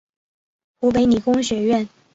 [0.79, 1.87] 湖北理工学院